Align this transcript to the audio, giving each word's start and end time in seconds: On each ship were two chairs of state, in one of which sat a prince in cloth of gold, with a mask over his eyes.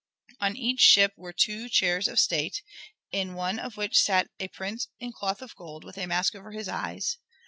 On 0.39 0.57
each 0.57 0.79
ship 0.79 1.13
were 1.15 1.31
two 1.31 1.69
chairs 1.69 2.07
of 2.07 2.17
state, 2.19 2.63
in 3.11 3.35
one 3.35 3.59
of 3.59 3.77
which 3.77 3.99
sat 3.99 4.31
a 4.39 4.47
prince 4.47 4.87
in 4.99 5.11
cloth 5.11 5.43
of 5.43 5.55
gold, 5.55 5.83
with 5.83 5.99
a 5.99 6.07
mask 6.07 6.33
over 6.33 6.53
his 6.53 6.67
eyes. 6.67 7.17